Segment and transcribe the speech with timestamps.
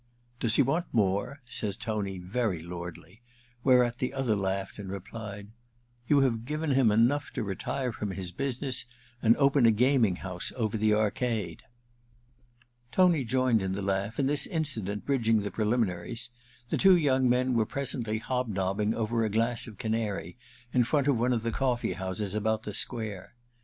[0.39, 3.21] Does he want more ?* says Tony, very lordly;
[3.63, 5.49] whereat the other laughed and replied:^
[6.07, 8.85] You have given him enough to retire from his busi ness
[9.21, 11.61] and open a gaming house over the arcade/
[12.91, 16.31] Tony joined in the laugh, and this incident bridging the preliminaries,
[16.69, 20.35] the two young men were presently hobnobbing over a glass of Canary
[20.73, 23.35] in front of one of the cofiee houses about the square.